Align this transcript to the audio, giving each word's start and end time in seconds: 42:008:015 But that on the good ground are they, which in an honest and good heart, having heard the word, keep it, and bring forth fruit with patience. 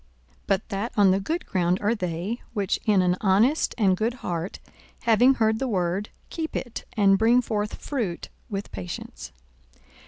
42:008:015 0.47 0.47
But 0.47 0.69
that 0.69 0.91
on 0.97 1.11
the 1.11 1.19
good 1.19 1.45
ground 1.45 1.77
are 1.79 1.93
they, 1.93 2.41
which 2.55 2.79
in 2.87 3.03
an 3.03 3.15
honest 3.21 3.75
and 3.77 3.95
good 3.95 4.15
heart, 4.15 4.59
having 5.03 5.35
heard 5.35 5.59
the 5.59 5.67
word, 5.67 6.09
keep 6.31 6.55
it, 6.55 6.85
and 6.97 7.19
bring 7.19 7.39
forth 7.39 7.75
fruit 7.75 8.29
with 8.49 8.71
patience. 8.71 9.31